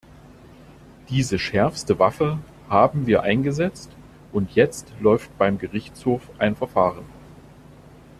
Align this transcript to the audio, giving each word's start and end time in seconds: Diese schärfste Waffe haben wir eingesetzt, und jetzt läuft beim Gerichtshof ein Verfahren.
Diese 1.09 1.37
schärfste 1.37 1.99
Waffe 1.99 2.39
haben 2.69 3.05
wir 3.05 3.21
eingesetzt, 3.21 3.91
und 4.33 4.49
jetzt 4.55 4.87
läuft 4.99 5.37
beim 5.37 5.59
Gerichtshof 5.59 6.27
ein 6.39 6.55
Verfahren. 6.55 7.05